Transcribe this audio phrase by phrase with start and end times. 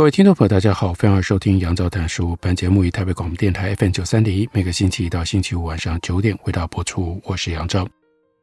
[0.00, 2.34] 各位听众朋友，大家好，欢迎收听杨照谈书。
[2.40, 7.20] 本节目以台北广播电台 FM 九三点一，每个星期一到星期五晚上九点为大家播出。
[7.22, 7.86] 我是杨照，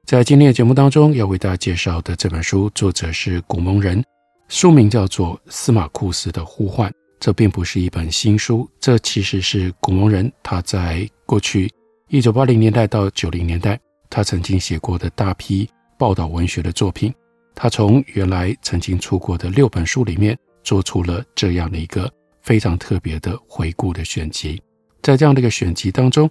[0.05, 4.03] 在今天的节目当中要为大家介绍的这本书，作者是古蒙人，
[4.47, 6.91] 书名叫做《司马库斯的呼唤》。
[7.19, 11.67] 这并不是一本新书，这其实是古蒙人他在过去
[12.09, 13.79] 一九八零年代到九零年代，
[14.11, 17.11] 他曾经写过的大批报道文学的作品。
[17.55, 20.37] 他从原来曾经出过的六本书里面。
[20.67, 24.61] 做出了这样的一个非常特别的回顾的选集，
[25.01, 26.29] 在这样的一个选集当中，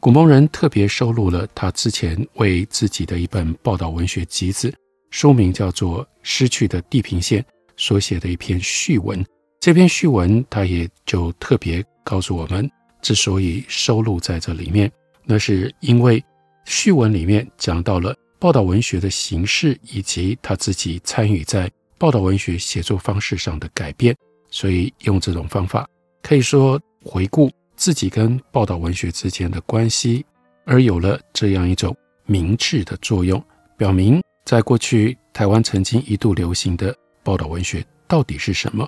[0.00, 4.74] 古蒙人特别收录了他之前为自己的一本报道文学集子，
[5.10, 7.40] 书名叫做《失去的地平线》
[7.76, 9.24] 所写的一篇序文。
[9.60, 12.68] 这篇序文，他也就特别告诉我们，
[13.02, 14.90] 之所以收录在这里面，
[15.24, 16.20] 那是因为
[16.64, 21.70] 序文里面讲到了报道文学的形式，以及他自己参与在。
[21.98, 24.14] 报道文学写作方式上的改变，
[24.50, 25.88] 所以用这种方法
[26.22, 30.24] 可以说回顾自己跟报道文学之间的关系，
[30.64, 33.42] 而有了这样一种明智的作用，
[33.78, 38.86] 表明在过去台湾曾经一度流行的报道文学到底是什么。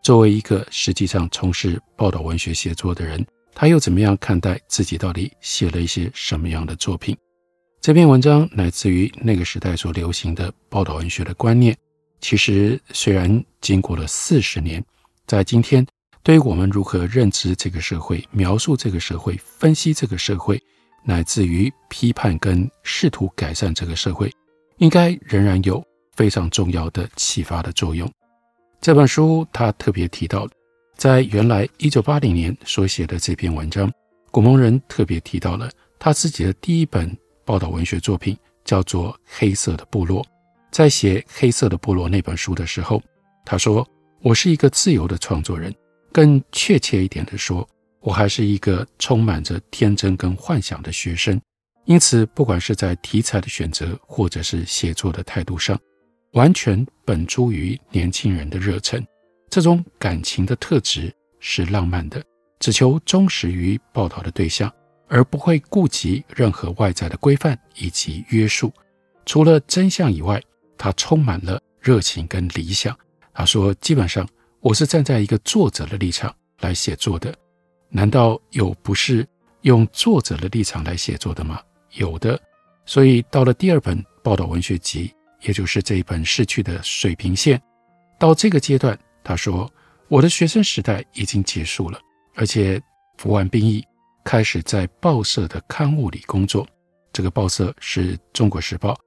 [0.00, 7.16] 作为一个实际上从事报道文学写作的人，他又怎么样看待自己到底写了一些什么样的作品？
[7.80, 11.76] 这篇文章来自于那个时代所流行的报道文学的观念。
[12.20, 14.84] 其实，虽然经过了四十年，
[15.26, 15.86] 在今天，
[16.22, 20.60] 对于我们如何认知这个社会、描述这个社会、分析这个社会，
[21.04, 24.30] 乃至于批判跟试图改善这个社会，
[24.78, 25.82] 应该仍然有
[26.16, 28.10] 非常重要的启发的作用。
[28.80, 30.48] 这本书他特别提到，
[30.96, 33.90] 在原来一九八零年所写的这篇文章，
[34.30, 40.22] 古蒙人特别提到了他自己的第一本报道文学作品，叫做《黑色的部落》。
[40.70, 43.02] 在写《黑色的部落》那本书的时候，
[43.44, 43.86] 他说
[44.22, 45.74] ：“我是一个自由的创作人，
[46.12, 47.66] 更确切一点的说，
[48.00, 51.40] 我还是一个充满着天真跟幻想的学生。
[51.86, 55.78] 因此，不管是在题材的选择，或者是写作的态度上，
[56.32, 59.04] 完全本诸于年轻人的热忱。
[59.48, 62.22] 这种感情的特质是浪漫的，
[62.60, 64.70] 只求忠实于报道的对象，
[65.08, 68.70] 而不会顾及任何外在的规范以及约束。
[69.24, 70.40] 除了真相以外。”
[70.78, 72.96] 他充满了热情跟理想。
[73.34, 74.26] 他说：“基本上，
[74.60, 77.34] 我是站在一个作者的立场来写作的。
[77.88, 79.26] 难道有不是
[79.62, 81.60] 用作者的立场来写作的吗？
[81.92, 82.40] 有的。
[82.84, 87.58] 所以到了第二本报道文学集，也就是这一本《逝去的水平线》，
[88.18, 89.70] 到这个阶段，他说
[90.08, 92.00] 我的学生时代已经结束了，
[92.34, 92.80] 而且
[93.18, 93.84] 服完兵役，
[94.24, 96.66] 开始在报社的刊物里工作。
[97.12, 98.98] 这个报社是中国时报。”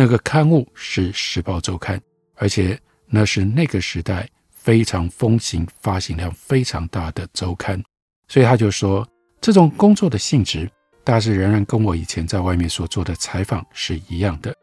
[0.00, 1.98] 那个刊物是《时报周刊》，
[2.36, 7.82] 而且那是那个时代非常风行、发行量非常大的周刊，
[8.28, 9.04] 所以他就说，
[9.40, 10.70] 这种工作的性质，
[11.02, 14.54] 大致仍然跟我以前在外面所做的采访是一样的。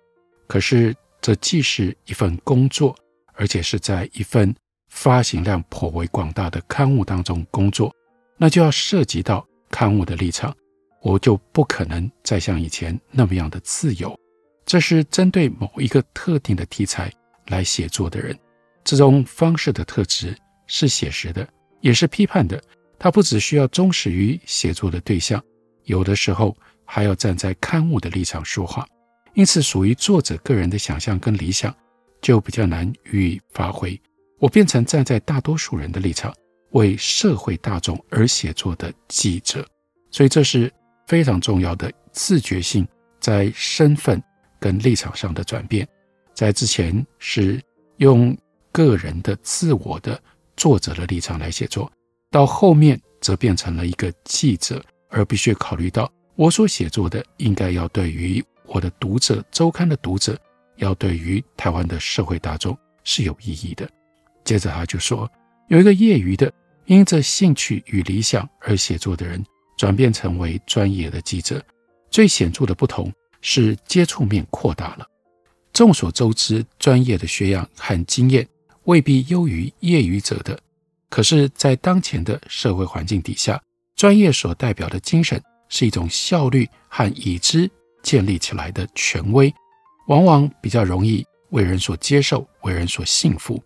[0.48, 2.96] 可是，这既是一份工作，
[3.34, 4.56] 而且是在一份
[4.88, 7.94] 发行量颇为广大的刊物当中工作，
[8.38, 10.56] 那就要涉及到刊物的立场，
[11.02, 14.18] 我就不可能再像以前那么样的自由。
[14.66, 17.12] 这是针对某一个特定的题材
[17.48, 18.38] 来写作的人，
[18.84, 21.48] 这种方式的特质是写实的，
[21.82, 22.62] 也是批判的。
[22.98, 25.42] 他不只需要忠实于写作的对象，
[25.84, 28.88] 有的时候还要站在刊物的立场说话。
[29.36, 31.76] 因此，属于作者个人的想象跟理想
[32.22, 34.00] 就比较难予以发挥。
[34.40, 36.34] 我变成站在大多数人的立场，
[36.72, 39.68] 为社会大众而写作的记者。
[40.10, 40.72] 所以，这是
[41.06, 42.88] 非常重要的自觉性
[43.20, 44.22] 在身份。
[44.60, 45.88] 跟立场上的转变，
[46.34, 47.62] 在之前是
[47.98, 48.36] 用
[48.72, 50.22] 个人的自我的
[50.58, 51.92] 作者的立场来写作，
[52.32, 60.38] 到后面则变成了一个记者，而必须考虑到我所写作的应该要对于我的读者、周刊的读者，
[60.78, 63.90] 要对于台湾的社会大众是有意义的。
[64.44, 65.30] 接着他就说，
[65.70, 66.52] 有一个业余的
[66.86, 69.44] 因着兴趣与理想而写作的人，
[69.78, 71.64] 转变成为专业的记者，
[72.12, 73.12] 最显著的不同。
[73.48, 75.08] 是接触面扩大了，
[75.72, 78.46] 众所周知，专业的学养和经验
[78.86, 80.60] 未必优于业余者的。
[81.10, 83.62] 可是，在当前的社会环境底下，
[83.96, 85.40] 专业所代表的精神
[85.70, 87.70] 是一种效率和已知
[88.02, 89.54] 建立起来的权威，
[90.08, 93.62] 往往比较容易为人所接受、为人所信服。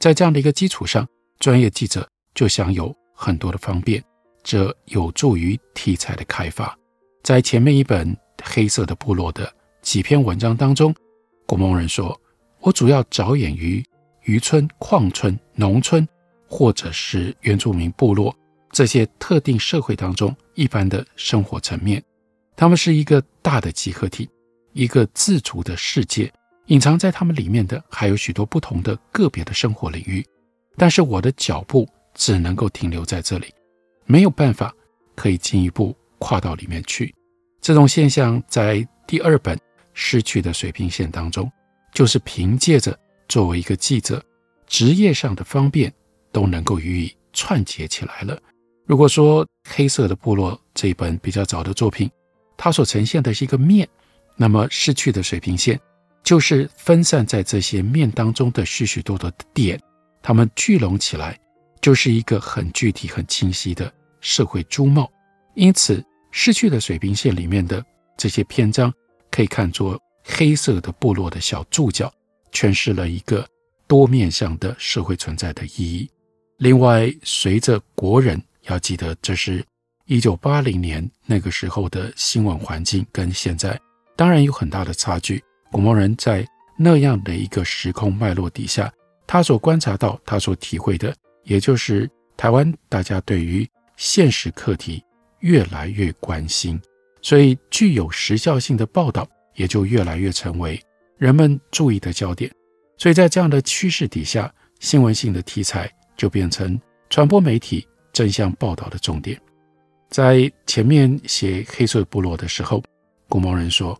[0.00, 1.06] 在这样的一个基础上，
[1.38, 4.02] 专业记者就享有很多的方便，
[4.42, 6.76] 这有助于题材的开发。
[7.22, 8.12] 在前面一本
[8.44, 9.52] 《黑色的部落》的
[9.82, 10.94] 几篇文章当中，
[11.46, 12.18] 古蒙人说
[12.60, 13.84] ：“我主要着眼于
[14.22, 16.06] 渔村、矿村、农村。”
[16.52, 18.36] 或者是原住民部落
[18.72, 22.02] 这些特定社会当中一般的生活层面，
[22.56, 24.28] 他们是一个大的集合体，
[24.72, 26.28] 一个自足的世界，
[26.66, 30.26] 隐藏在他们里面的还有许多不同的个别的生活领域。
[30.76, 33.46] 但是我的脚步只能够停留在这里，
[34.04, 34.74] 没有办法
[35.14, 37.14] 可以进一步跨到里面去。
[37.60, 39.56] 这种现象在第二本
[39.94, 41.50] 《失去的水平线》当中，
[41.92, 42.98] 就是凭借着
[43.28, 44.22] 作为一个记者
[44.66, 45.92] 职业上的方便。
[46.32, 48.40] 都能够予以串结起来了。
[48.86, 52.08] 如果说《黑色的部落》这一本比较早的作品，
[52.56, 53.88] 它所呈现的是一个面，
[54.36, 55.76] 那么失去的水平线
[56.22, 59.76] 就是分散在这些面当中的许许多多的点，
[60.22, 61.36] 它们聚拢起来，
[61.80, 65.10] 就是一个很具体、很清晰的社会诸貌。
[65.54, 66.00] 因此，
[66.30, 67.84] 失去的水平线里面的
[68.16, 68.92] 这些篇章，
[69.30, 72.12] 可以看作黑色的部落的小注脚，
[72.52, 73.46] 诠释了一个
[73.86, 76.08] 多面向的社会存在的意义。
[76.58, 79.64] 另外，随着国人要记得，这是
[80.06, 83.80] 一九八零年那个时候的新闻环境，跟现在
[84.14, 85.42] 当然有很大的差距。
[85.72, 86.46] 古蒙人在
[86.76, 88.92] 那样的一个时空脉络底下，
[89.26, 95.02] 他所观察到、他所体会的，也就是台湾大家对于现实课题
[95.40, 96.80] 越来越关心，
[97.20, 100.80] 所以具有时效性的报道也就越来越成为
[101.18, 102.50] 人们注意的焦点。
[102.96, 105.90] 所以在这样的趋势底下，新闻性的题材。
[106.16, 106.78] 就变成
[107.08, 109.40] 传播媒体真相报道的重点。
[110.10, 112.82] 在前面写黑色部落的时候，
[113.26, 113.98] 古蒙人说：“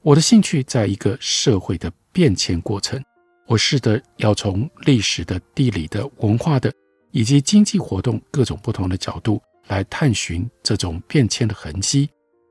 [0.00, 3.02] 我的兴趣在一个社会的变迁过程，
[3.48, 6.72] 我试着要从历史的、地理的、文化的
[7.10, 12.08] 以及经济活动各种不同的角度来探寻这种变迁的痕迹，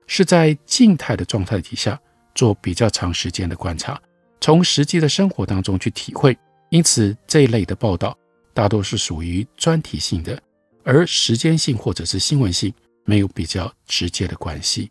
[0.08, 2.00] 是在静态的状态底下
[2.34, 4.02] 做比较长时间的观察，
[4.42, 6.38] 从实际的生活当中去体会。
[6.70, 8.18] 因此，这一类的报道。”
[8.56, 10.42] 大多是属于专题性的，
[10.86, 12.74] 而时间性或者是新闻性
[13.04, 14.90] 没有比较直接的关系。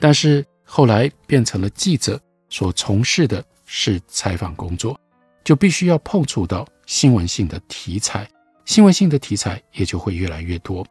[0.00, 4.98] 但是后来变成了记者所从事的是采访工作，
[5.44, 8.28] 就必须要碰触到新闻性的题材，
[8.64, 10.84] 新闻性的题材也就会越来越多。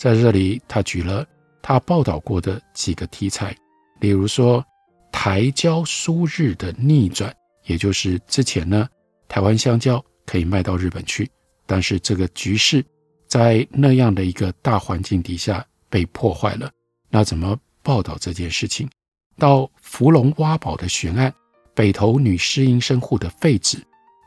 [0.00, 1.26] 在这里，他举了
[1.60, 3.54] 他报道过的几个题材，
[4.00, 4.64] 例如说
[5.12, 7.30] 台蕉输日的逆转，
[7.66, 8.88] 也就是之前呢，
[9.28, 11.30] 台湾香蕉可以卖到日本去。
[11.66, 12.82] 但是这个局势
[13.28, 16.70] 在那样的一个大环境底下被破坏了，
[17.10, 18.88] 那怎么报道这件事情？
[19.36, 21.30] 到福隆挖宝的悬案，
[21.74, 23.76] 北投女师音生户的废纸，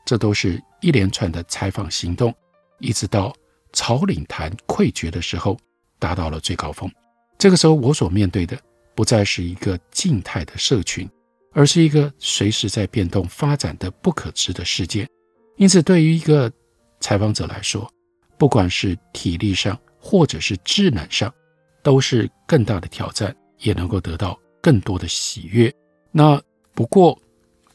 [0.05, 2.31] 这都是一连串的采访行动，
[2.77, 3.33] 一直到
[3.73, 5.57] 草岭潭溃决的时候
[5.99, 6.89] 达到了最高峰。
[7.37, 8.57] 这个时候，我所面对的
[8.95, 11.09] 不再是一个静态的社群，
[11.51, 15.05] 而是一个随时在变动发展的不可知的世界。
[15.57, 16.51] 因此，对于一个
[16.99, 17.91] 采访者来说，
[18.37, 21.33] 不管是体力上或者是智能上，
[21.81, 25.73] 都是更大的挑战，也能够得到更多的喜悦。
[26.11, 26.41] 那
[26.73, 27.19] 不过，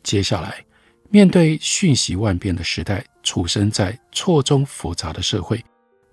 [0.02, 0.64] 接下来
[1.10, 5.62] 面对讯息万变的时代，处身在错综复杂的社会，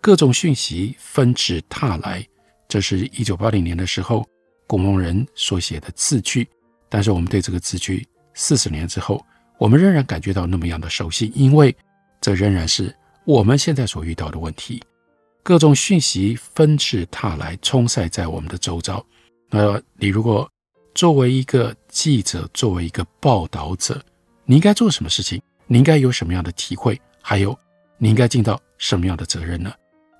[0.06, 2.24] 各种讯息纷至沓来，
[2.68, 4.24] 这是一九八零年的时候
[4.68, 6.48] 古蒙人所写的字句。
[6.90, 9.26] 但是我们对这个字句，四十年之后，
[9.58, 11.76] 我们仍然感觉到那么样的熟悉，因为
[12.22, 12.96] 这仍然是。
[13.26, 14.80] 我们现在所遇到的问题，
[15.42, 19.04] 各种讯息纷至沓来，充塞在我们的周遭。
[19.50, 20.48] 那你如果
[20.94, 24.00] 作为一个记者，作为一个报道者，
[24.44, 25.42] 你应该做什么事情？
[25.66, 27.02] 你应该有什么样的体会？
[27.24, 27.58] 还有，
[27.98, 29.74] 你应该尽到什么样的责任呢？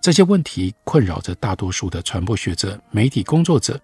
[0.06, 3.82] 这些问题困扰着大多数的传播学者、媒体工作者，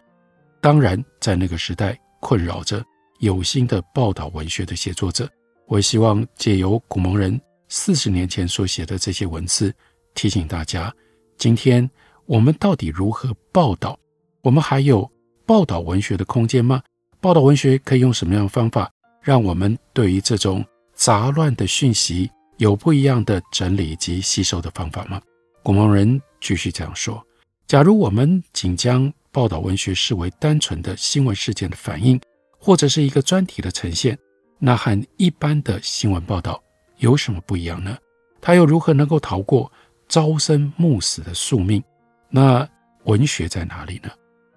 [0.62, 2.86] 当然，在那个时代困扰着
[3.22, 5.28] 有心的报道文学的写作者。
[5.66, 7.42] 我希望借由古蒙人。
[7.70, 9.74] 四十年前所写的这些文字，
[10.14, 10.94] 提醒大家：
[11.40, 11.90] 今天
[12.28, 13.98] 我们到底如何报道？
[14.44, 15.12] 我们还有
[15.48, 16.84] 报道文学的空间吗？
[17.20, 18.92] 报道文学可以用什么样的方法，
[19.24, 20.64] 让我们对于这种
[20.94, 25.20] 杂乱的讯息有不一样的整理及吸收的方法吗？
[25.64, 27.24] 古蒙人继续这样说：
[27.68, 32.20] 假如我们仅将报道文学视为单纯的新闻事件的反应，
[32.58, 34.18] 或者是一个专题的呈现，
[34.58, 36.62] 那和一般的新闻报道
[36.98, 37.96] 有什么不一样呢？
[38.42, 39.72] 它又如何能够逃过
[40.10, 41.84] 朝生暮死的宿命？
[42.28, 42.68] 那
[43.04, 44.10] 文学在哪里呢？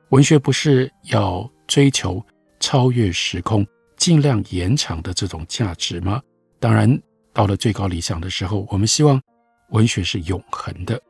[0.08, 2.25] 文学不是要追求
[2.61, 3.66] 超越时空、
[3.99, 6.23] 尽量延长的这种价值吗？
[6.58, 6.99] 当然，
[7.34, 9.20] 到了最高理想的时候，我们希望
[9.75, 11.00] 文学是永恒的。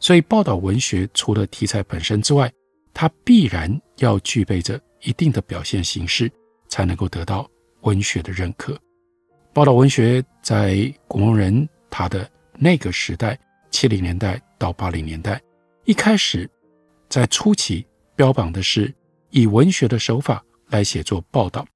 [0.00, 2.50] 所以，报道文学除了题材本身之外，
[2.94, 6.30] 它必然要具备着一定的表现形式，
[6.68, 7.48] 才能够得到
[7.82, 8.78] 文学的认可。
[9.52, 13.38] 报道文学在古蒙人他的那个时代，
[13.70, 15.40] 七零年代到八零年代，
[15.84, 16.48] 一开始
[17.08, 17.84] 在初期。
[18.14, 18.92] 标榜的是
[19.30, 21.66] 以文学的手法来写作报道，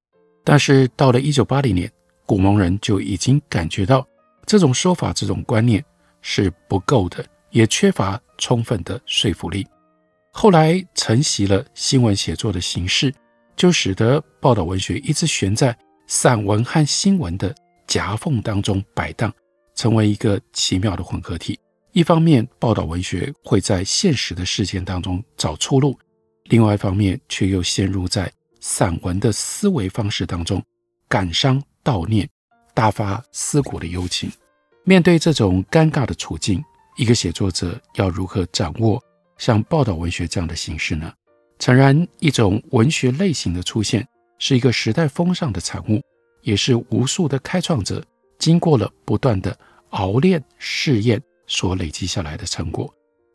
[0.45, 1.91] 但是到了一九八零年，
[2.27, 4.07] 古蒙人就已经感觉到
[4.45, 5.83] 这种说法、这种观念
[6.29, 9.65] 是不够的，也缺乏充分的说服力。
[10.33, 13.15] 后来承袭了新闻写作的形式，
[13.55, 15.75] 就使得报道文学一直悬在
[16.09, 17.55] 散文和新闻的
[17.87, 19.33] 夹缝当中摆荡，
[19.77, 21.57] 成为一个奇妙的混合体。
[21.93, 25.97] 一方面，报道文学会在现实的事件当中找出路。
[26.47, 28.31] 另外一方面，却又陷入在
[28.61, 30.61] 散文的思维方式当中，
[31.09, 32.29] 感伤悼念，
[32.75, 34.29] 大发思古的幽情。
[34.89, 36.63] 面对这种尴尬的处境，
[36.97, 39.03] 一个写作者要如何掌握
[39.37, 41.13] 像报道文学这样的形式呢？
[41.59, 44.07] 诚然，一种文学类型的出现，
[44.39, 46.01] 是一个时代风尚的产物，
[46.43, 48.01] 也是无数的开创者
[48.39, 49.59] 经过了不断的
[49.91, 52.89] 熬炼试验所累积下来的成果。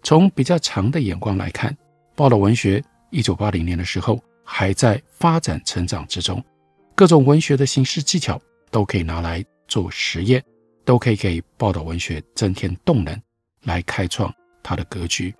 [0.04, 1.78] 从比较长的眼光来看，
[2.16, 2.82] 报道文学。
[3.10, 6.42] 一九八零年的时候，还在发展成长之中，
[6.96, 8.40] 各种文学的形式技巧
[8.70, 10.42] 都可以拿来做实验，
[10.86, 13.20] 都可以给报道文学增添动能，
[13.64, 14.34] 来开创
[14.64, 15.34] 它的格局。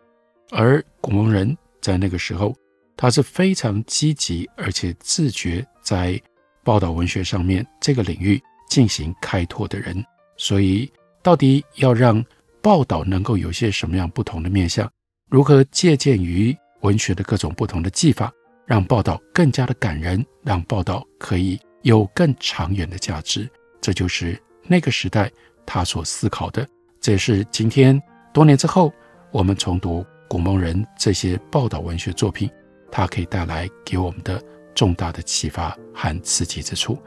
[0.52, 2.56] 而古蒙人在那个时候，
[2.98, 6.22] 他是非常积极而且自觉在
[6.64, 10.04] 报道文学上面这个领域进行开拓的人，
[10.38, 10.92] 所以
[11.24, 12.24] 到底要让
[12.62, 14.88] 报道能够有些什么样不同的面向，
[15.30, 18.32] 如何借鉴于文学的各种不同的技法，
[18.68, 23.50] 让报道更加的感人，让报道可以有更长远的价值。
[23.82, 24.40] 这就是
[24.72, 25.30] 那个时代
[25.66, 26.66] 他所思考的，
[27.02, 28.02] 这也是今天
[28.34, 28.90] 多年之后
[29.30, 32.50] 我们重读古蒙人这些报道文学作品，
[32.90, 34.42] 它可以带来给我们的
[34.74, 36.98] 重大的启发和刺激之处。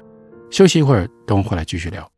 [0.51, 2.14] 休息一会儿，等我回来继续聊。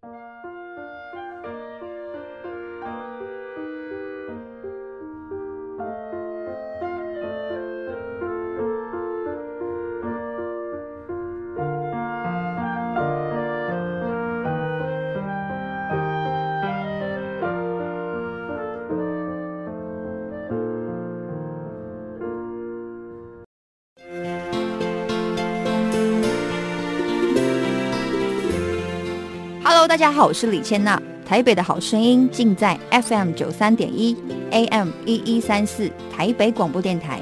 [30.07, 31.03] 大家好，我是李千娜。
[31.27, 34.17] 台北的好声音尽在 FM 九三点一
[34.53, 37.21] AM 一一三四台北广播电台。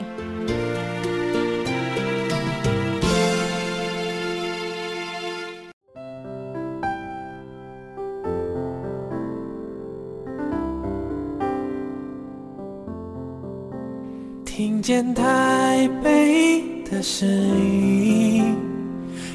[14.44, 18.63] 听见台北的声音。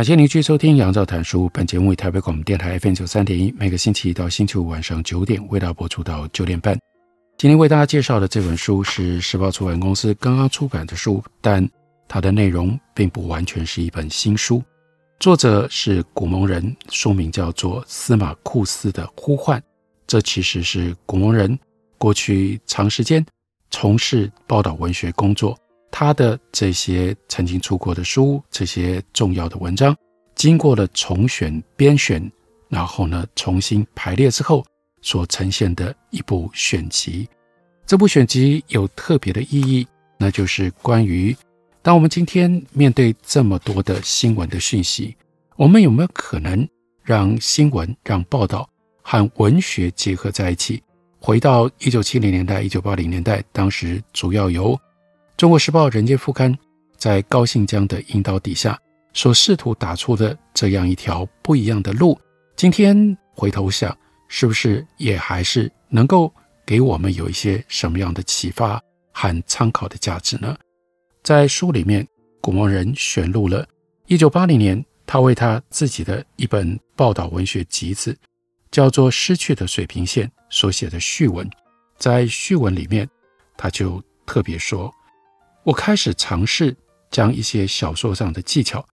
[0.00, 1.44] 感谢您继续收听《杨照谈书》。
[1.50, 6.74] 本节目为台北广播电台 FM 九三点一，每个星期一到星期五晚上九点为大家播出到九点半。
[7.36, 11.68] 今天为大家介绍的这本书是时报出版公司刚刚出版的书，但
[12.08, 14.64] 它的内容并不完全是一本新书。
[15.18, 19.60] 作者是古蒙人，书名叫做《司马库斯的呼唤》。
[20.06, 21.58] 这其实是古蒙人
[21.98, 23.22] 过去长时间
[23.70, 25.54] 从事报道文学工作。
[25.90, 29.96] 他的这些曾经出过的书，这些重要的文章，
[30.34, 32.30] 经过了重选、编选，
[32.68, 34.64] 然后呢重新排列之后，
[35.02, 37.28] 所呈现的一部选集。
[37.86, 41.36] 这部选集有特别的意义，那就是关于
[41.82, 45.16] 当我们今天面对这么多的新闻的讯息，
[45.56, 46.66] 我们有没有可能
[47.02, 48.68] 让新闻、让报道
[49.02, 50.82] 和文学结合在一起？
[51.18, 54.78] 回到一九七零年代、一九八零年代，当时主要由
[55.40, 56.54] 中国时报、人间副刊
[56.98, 58.78] 在高信江的引导底下，
[59.14, 62.20] 所试图打出的这样一条不一样的路，
[62.56, 63.96] 今天回头想，
[64.28, 66.30] 是不是也还是能够
[66.66, 68.78] 给我们有一些什么样的启发
[69.14, 70.54] 和参考的价值呢？
[71.22, 72.06] 在书里面，
[72.42, 73.66] 古蒙人选录了
[74.08, 78.14] 1980年他为他自己的一本报道文学集子，
[78.70, 81.48] 叫做《失去的水平线》所写的序文。
[81.96, 83.08] 在序文里面，
[83.56, 84.94] 他就特别说
[85.70, 86.76] ：“我开始尝试
[87.12, 88.84] 将一些小说上的技巧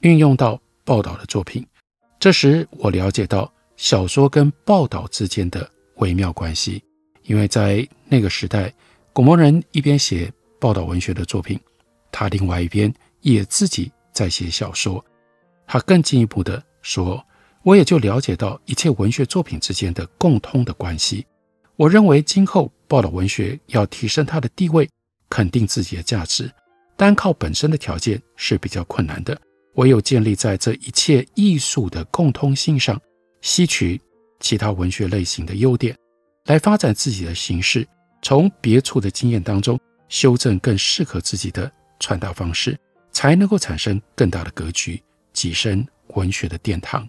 [0.00, 1.66] 运用到报道的作品。
[2.18, 6.82] 这时，我了解到小说跟报道之间的微妙关系，
[7.24, 8.72] 因为在那个时代，
[9.12, 11.60] 古蒙人一边写报道文学的作品，
[12.10, 15.04] 他另外一边也自己在写小说。
[15.66, 17.22] 他更进一步的说，
[17.62, 21.26] 我也就了解到一切文学作品之间的共通的关系。”
[21.76, 24.88] 我认为，今后报道文学要提升它的地位，
[25.28, 26.50] 肯定自己的价值，
[26.96, 29.40] 单靠本身的条件是比较困难的。
[29.74, 33.00] 唯有建立在这一切艺术的共通性上，
[33.40, 34.00] 吸取
[34.40, 35.96] 其他文学类型的优点，
[36.46, 37.86] 来发展自己的形式，
[38.22, 41.70] 从别处的经验当中修正更适合自己的
[42.00, 42.76] 传达方式，
[43.12, 45.00] 才能够产生更大的格局，
[45.34, 47.08] 跻身文学的殿堂。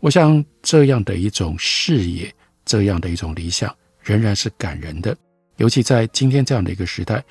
[0.00, 3.74] 我想，这样的一种视野，这样的一种理想。
[4.04, 5.16] 仍然是感人的，
[5.58, 7.24] 尤其在今天这样的一个时代，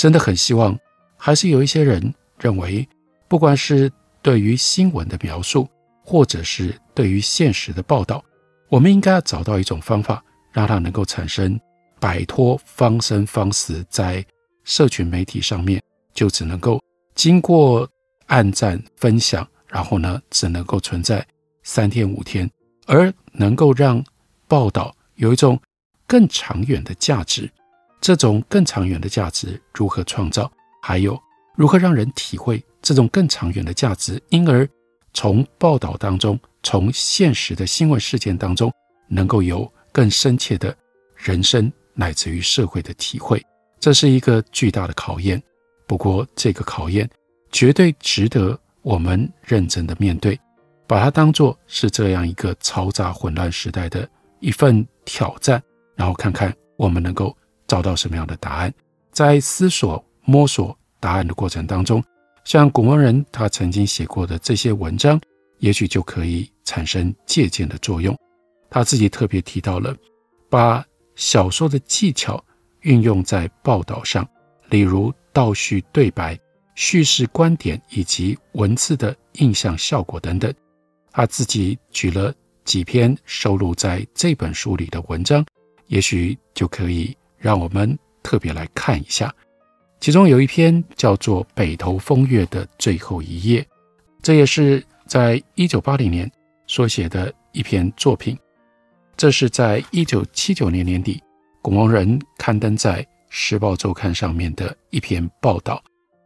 [0.00, 0.74] 真的很希望
[1.18, 2.88] 还是有一些人认为，
[3.28, 3.92] 不管是
[4.22, 5.68] 对于新闻的描述，
[6.02, 8.24] 或者是对于现实的报道，
[8.70, 11.60] 我们应该要找到一种方法，让它能够产生
[11.98, 14.24] 摆脱方生方死，在
[14.64, 15.82] 社群媒体上面
[16.14, 16.82] 就只能够
[17.14, 17.86] 经过
[18.24, 21.22] 按赞分享，然后呢，只能够存在
[21.62, 22.50] 三天五天，
[22.86, 24.02] 而能够让
[24.48, 25.60] 报道有一种。
[26.06, 27.48] 更长远的价值，
[28.00, 30.50] 这种更长远的价值如何创造？
[30.82, 31.20] 还有
[31.54, 34.20] 如何让人体会这种更长远的价值？
[34.30, 34.66] 因而
[35.12, 38.72] 从报道当中，从现实的新闻事件当中，
[39.08, 40.74] 能够有更深切的
[41.14, 43.44] 人生乃至于社会的体会，
[43.78, 45.42] 这是一个巨大的考验。
[45.86, 47.08] 不过，这个考验
[47.50, 50.38] 绝对值得我们认真的面对，
[50.86, 54.08] 把它当作是这样一个嘈杂混乱时代的
[54.38, 55.62] 一份挑战。
[55.96, 57.36] 然后看看我们能够
[57.70, 58.74] 找到什么样的答案，
[59.12, 62.02] 在思索摸索答案的过程当中，
[62.42, 65.20] 像古文人他曾经写过的这些文章，
[65.58, 68.12] 也许就可以产生借鉴的作用。
[68.68, 69.94] 他自己特别提到了
[70.48, 72.44] 把小说的技巧
[72.80, 74.28] 运用在报道上，
[74.68, 76.36] 例如倒叙对白、
[76.74, 80.52] 叙事观点以及文字的印象效果等等。
[81.12, 85.46] 他自己举了几篇收录在这本书里的文章。
[85.86, 89.34] 也许就可以让我们特别来看一下，
[89.98, 93.66] 其中有一篇叫做《北投风月》的最后一页，
[94.22, 96.30] 这也是在一九八零年
[96.66, 98.38] 所写的一篇作品。
[99.16, 101.18] 这是在一九七九年年底，
[101.62, 105.82] 古蒙人刊登在《时报周刊》上面的一篇报道。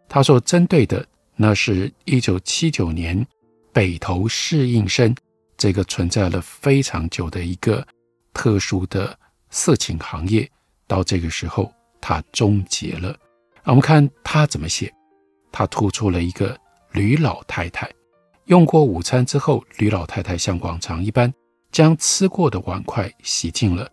[0.08, 3.24] 他所针对的，那是一九七九年
[3.72, 5.14] 北投适应生
[5.56, 7.86] 这个存在了非常久的一个
[8.32, 9.16] 特殊的。
[9.56, 10.50] 色情行业
[10.86, 13.16] 到这个时候，它终结了。
[13.64, 14.92] 我们看他怎么写，
[15.50, 16.56] 他突出了一个
[16.92, 17.90] 吕老太太。
[18.44, 21.32] 用过午餐之后，吕老太太像往常一般，
[21.72, 23.90] 将吃过的碗筷洗净了，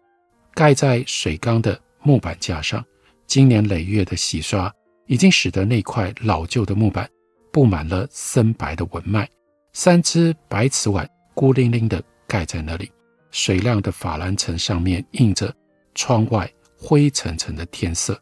[0.53, 2.83] 盖在水缸的木板架上。
[3.27, 4.69] 经年累月的洗刷，
[5.07, 7.09] 已经使得那块老旧的木板
[7.49, 9.25] 布满了深白的纹脉。
[9.71, 12.91] 三只白瓷碗孤零零地盖在那里。
[13.31, 15.55] 水亮的珐琅层上面映着
[15.95, 18.19] 窗外灰沉沉的天色。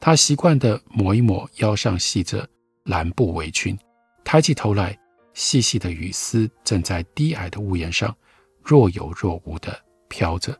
[0.00, 2.48] 他习惯地抹一抹腰上系着
[2.84, 3.78] 蓝布围裙，
[4.24, 4.98] 抬起头来，
[5.34, 8.16] 细细的雨丝正在低矮的屋檐上
[8.62, 10.58] 若有若无地飘着。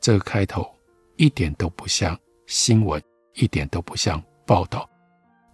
[0.00, 0.68] 这个开头
[1.16, 3.02] 一点都不像新闻，
[3.34, 4.88] 一点都不像报道。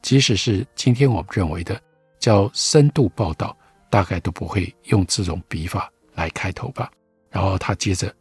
[0.02, 1.80] 即使是今天我们认为的
[2.18, 3.56] 叫深度报道，
[3.90, 6.90] 大概都不会用这种笔法来开头吧。
[7.28, 8.14] 然后他接着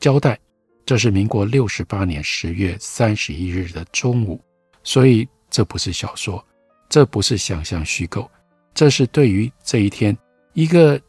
[0.00, 0.38] 交代，
[0.84, 4.40] 这是民国六十八年十月三十一日的中午，
[4.82, 6.44] 所以这不是小说，
[6.88, 8.30] 这不是想象虚构，
[8.74, 10.16] 这是对于这一天
[10.54, 11.00] 一个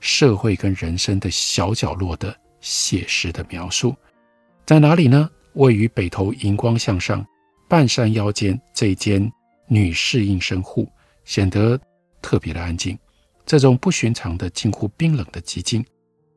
[0.00, 3.94] 社会跟人生的小角落的写实的描述。
[4.66, 5.30] 在哪里呢？
[5.54, 7.26] 位于北投银光巷上
[7.68, 9.30] 半山腰间这一间
[9.66, 10.88] 女士应生户，
[11.24, 11.78] 显得
[12.22, 12.96] 特别的安静。
[13.44, 15.84] 这种不寻常的、近乎冰冷的寂静，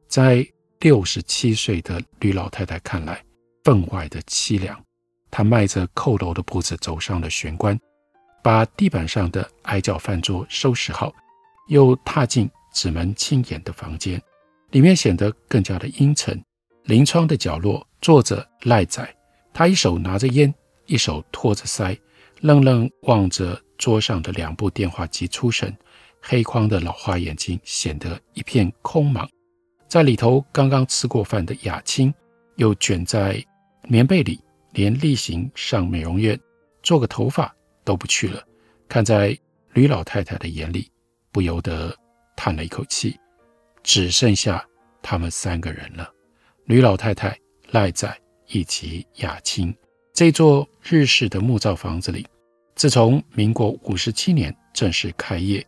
[0.07, 0.43] 在
[0.83, 3.23] 六十七岁的吕老太太看来
[3.63, 4.77] 分外的凄凉。
[5.31, 7.79] 她迈着佝僂的步子走上了玄关，
[8.43, 11.13] 把地板上的矮脚饭桌收拾好，
[11.69, 14.21] 又踏进纸门轻掩的房间，
[14.71, 16.37] 里面显得更加的阴沉。
[16.83, 19.07] 临窗的角落坐着赖仔，
[19.53, 20.53] 他一手拿着烟，
[20.85, 21.97] 一手托着腮，
[22.41, 25.73] 愣愣望着桌上的两部电话机出神，
[26.19, 29.25] 黑框的老花眼睛显得一片空茫。
[29.93, 32.11] 在里头刚刚吃过饭的雅青，
[32.55, 33.39] 又卷在
[33.83, 34.39] 棉被里，
[34.71, 36.35] 连例行上美容院
[36.81, 38.41] 做个头发都不去了。
[38.89, 39.37] 看在
[39.73, 40.89] 吕老太太的眼里，
[41.31, 41.95] 不由得
[42.35, 43.15] 叹了一口气，
[43.83, 44.67] 只剩下
[45.03, 46.11] 他们三个人了。
[46.65, 47.37] 吕老太太、
[47.69, 48.11] 赖仔
[48.47, 49.71] 以及雅青，
[50.11, 52.25] 这座日式的木造房子里，
[52.73, 55.63] 自从民国五十七年正式开业，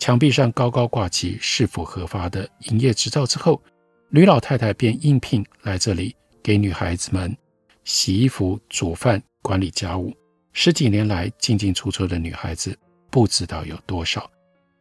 [0.00, 3.62] 墙壁上高高挂起是否合法的营业执照之后，
[4.08, 7.36] 吕老太太便应聘来这里给女孩子们
[7.84, 10.12] 洗衣服、煮饭、管理家务。
[10.54, 12.76] 十几年来进进出出的女孩子
[13.10, 14.28] 不知道有多少，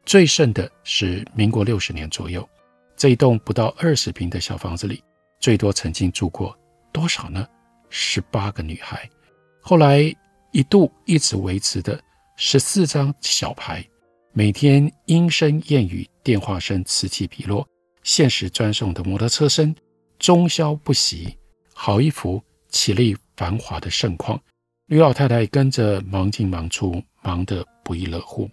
[0.06, 2.48] 最盛的是民国六十年左右，
[2.96, 5.04] 这一栋不到二十平的小房子里。
[5.42, 6.58] 最多曾经住过
[6.94, 7.46] 多少呢？
[7.90, 9.08] 十八个女孩。
[9.62, 10.16] 后来
[10.52, 12.02] 一度一直维持的
[12.38, 13.86] 十四张小牌，
[14.32, 17.68] 每天莺声燕语、电话声此起彼落，
[18.04, 19.76] 限时专送的摩托车声，
[20.20, 21.36] 终宵不息，
[21.74, 24.40] 好一幅绮丽繁华的盛况。
[24.86, 28.50] 吕老太太跟着忙进忙出，忙得不亦乐乎。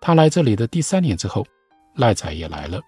[0.00, 1.46] 她来这里的第三年之后，
[1.94, 2.80] 赖仔也来了，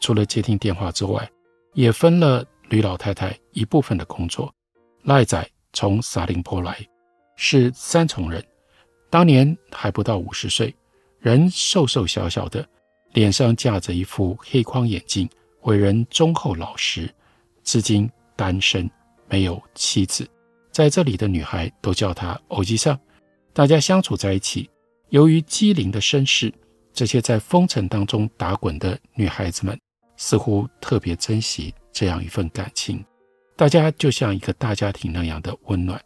[0.00, 1.30] 除了接听电话之外，
[1.74, 2.44] 也分了。
[2.70, 4.52] 吕老太太一部分的工作，
[5.02, 6.74] 赖仔从萨林坡来，
[7.36, 8.42] 是三重人，
[9.10, 10.74] 当年还不到五十岁，
[11.24, 12.68] 人瘦瘦小小的，
[13.14, 15.26] 脸上架着一副黑框眼镜，
[15.62, 17.10] 为人忠厚老实，
[17.62, 18.06] 至今
[18.36, 18.90] 单身，
[19.26, 20.28] 没有妻子，
[20.70, 23.00] 在这里的女孩都叫他欧吉桑，
[23.54, 24.68] 大家相处在一起，
[25.08, 26.52] 由于机灵的身世，
[26.92, 29.80] 这些在风尘当中打滚的女孩子们
[30.18, 31.72] 似乎特别珍惜。
[31.90, 33.02] 这样一份感情，
[33.56, 35.98] 大家就像一个大家庭那样的温暖。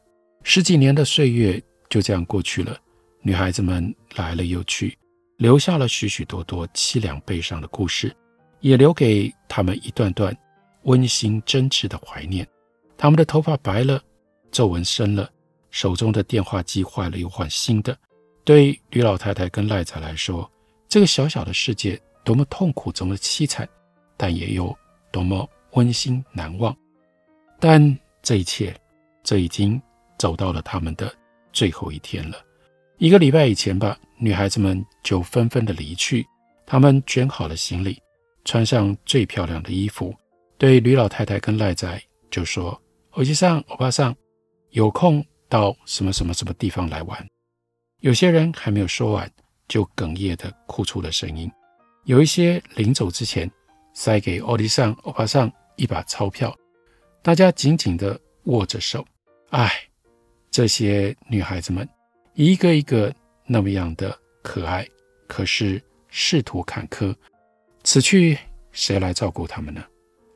[0.44, 2.78] 十几年的岁月就这样过去了，
[3.20, 4.96] 女孩子们来了又去，
[5.38, 8.14] 留下了许许多多凄凉悲伤的故事，
[8.60, 10.36] 也留给他们一段段
[10.82, 12.46] 温馨真挚的怀念。
[12.96, 14.02] 他们的头发白了，
[14.50, 15.30] 皱纹深了，
[15.70, 17.96] 手中的电话机坏了又换新的。
[18.44, 20.50] 对吕老太太跟赖仔来说，
[20.88, 23.68] 这个小小的世界多么痛苦，多么凄惨，
[24.16, 24.76] 但也有
[25.10, 25.48] 多么。
[25.72, 26.74] 温馨难忘，
[27.60, 28.74] 但这一切，
[29.22, 29.80] 这已经
[30.18, 31.14] 走到了他们的
[31.52, 32.38] 最后一天了。
[32.98, 36.26] 一个礼拜以前吧，女孩子们就纷纷的离去。
[36.66, 37.96] 她们卷好了行李，
[38.44, 40.14] 穿上最漂亮的衣服，
[40.58, 42.80] 对吕老太太跟赖仔就说
[43.12, 44.14] ：“欧吉上、欧巴桑，
[44.70, 47.26] 有空到什么什么什么地方来玩。”
[48.02, 49.30] 有些人还没有说完，
[49.68, 51.50] 就哽咽的哭出了声音。
[52.04, 53.50] 有一些临走之前。
[53.94, 56.56] 塞给欧弟上、欧巴桑一把钞票，
[57.20, 59.04] 大家紧紧的握着手。
[59.50, 59.72] 唉，
[60.52, 61.88] 这些女孩子们
[62.38, 63.12] 一个一个
[63.48, 64.88] 那么样的可爱，
[65.26, 67.12] 可是仕途坎坷，
[67.82, 68.38] 此去
[68.70, 69.84] 谁来照顾他们呢？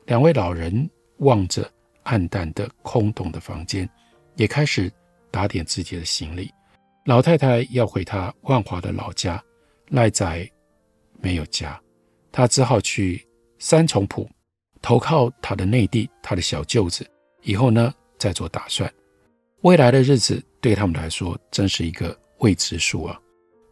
[0.07, 0.89] 两位老人
[1.19, 1.65] 望着
[2.03, 3.89] 暗淡的空洞的房间，
[4.35, 4.91] 也开始
[5.31, 6.51] 打点自己的行李。
[7.05, 9.41] 老太太要回她万华的老家，
[9.87, 10.51] 赖仔
[11.21, 11.81] 没有家，
[12.33, 13.25] 他只好去。
[13.59, 14.29] 三重埔
[14.81, 17.09] 投靠他的内弟，他的小舅子，
[17.43, 18.93] 以后呢再做打算。
[19.61, 23.19] 未来的日子对他们来说真是一个未知数啊。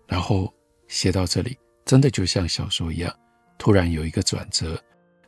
[0.06, 0.54] 然后
[0.90, 3.12] 写到这里，真的就像小说一样，
[3.58, 4.78] 突然有一个转折。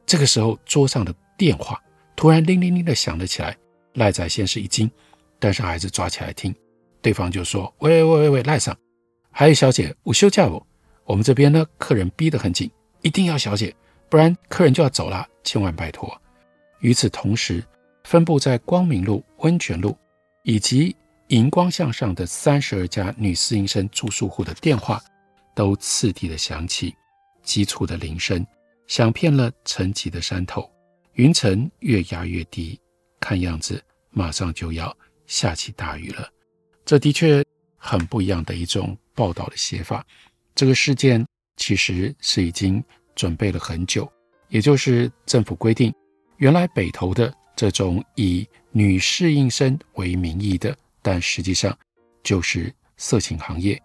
[0.05, 1.81] 这个时候，桌上的电话
[2.17, 3.55] 突然铃铃铃的响了起来。
[3.93, 4.91] 赖仔先是一惊，
[5.39, 6.53] 但是还是抓起来听。
[7.01, 8.75] 对方就说：“喂喂喂喂喂，赖上，
[9.31, 10.61] 还有小姐，午休假不？
[11.05, 12.69] 我们这边呢，客人逼得很紧，
[13.01, 13.73] 一定要小姐。”
[14.09, 16.13] 不然客人就要走了，千万拜托。
[16.81, 17.63] 与此同时，
[18.03, 19.97] 分布在光明路、温泉路
[20.43, 20.95] 以及
[21.33, 25.01] 荧光向上的三十二家女侍应生住宿户的电话
[25.55, 26.95] 都次第的响起，
[27.41, 28.45] 急促的铃声
[28.85, 30.69] 响遍了沉寂的山头，
[31.13, 32.79] 云层越压越低，
[33.19, 36.29] 看样子马上就要下起大雨了。
[36.85, 37.43] 这的确
[37.77, 40.05] 很不一样的一种报道的写法。
[40.53, 41.25] 这个事件
[41.57, 42.83] 其实是已经。
[43.15, 44.11] 准备了很久，
[44.49, 45.93] 也就是政府规定，
[46.37, 51.77] 原来北投的这种以女侍应生为名义的，但实际上
[52.23, 53.79] 就是色情行业，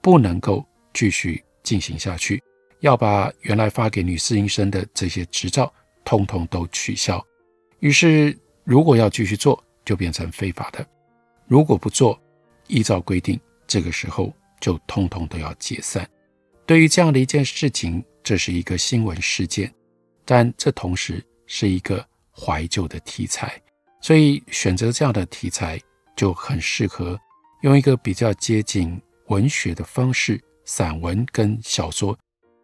[0.00, 2.42] 不能够继续进行下去，
[2.80, 5.72] 要把原来发给女侍应生的这些执照
[6.04, 7.24] 通通都取消。
[7.78, 10.82] 于是，如果要继续做，就变成非法的；
[11.46, 12.20] 如果不做，
[12.68, 16.08] 依照规定，这个时候就通通都要解散。
[16.64, 19.72] 对于这样的一件事情，这是一个新闻事件，
[20.24, 23.60] 但这同时是一个怀旧的题材，
[24.00, 25.78] 所以选择这样的题材
[26.16, 27.18] 就很适合
[27.62, 32.18] 用一个比较接近文学的方式，散文跟小说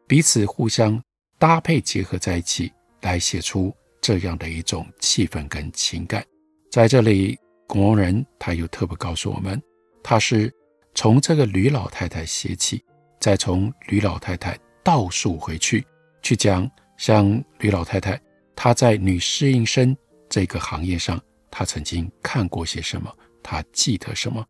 [0.06, 1.00] 彼此互相
[1.38, 6.24] 搭配结合在一起，来写出这样的一种气氛跟情感。
[6.70, 9.61] 在这里，古蒙人他又特别告诉我们，
[10.02, 10.52] 他是
[10.94, 12.82] 从这个吕老太太写起。
[13.20, 15.84] 再从吕老太太倒数回去，
[16.22, 18.16] 去讲像吕老太太，
[18.54, 19.94] 她在女侍应生
[20.28, 24.44] 这个行业上，她曾经看过些什么，他记得什么，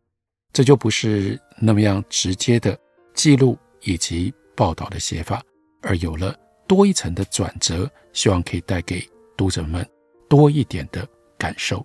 [0.52, 2.78] 这就不是那么样直接的
[3.14, 5.42] 记录以及报道的写法，
[5.82, 6.34] 而有了
[6.66, 9.86] 多一层的转折，希望可以带给读者们
[10.28, 11.84] 多一点的感受。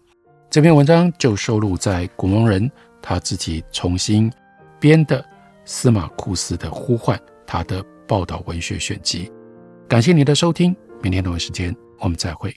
[0.50, 4.32] 这篇文章就收录在古蒙人他自己重新
[4.80, 5.24] 编的。
[5.66, 9.32] 司马库斯的呼唤，他的报道文学选集。
[9.88, 12.54] 感谢您的收听，明天同一时间我们再会。